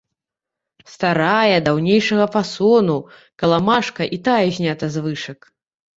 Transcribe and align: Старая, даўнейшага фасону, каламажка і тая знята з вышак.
Старая, 0.93 1.57
даўнейшага 1.67 2.25
фасону, 2.35 2.95
каламажка 3.43 4.01
і 4.19 4.23
тая 4.29 4.43
знята 4.57 4.85
з 4.97 5.05
вышак. 5.05 5.39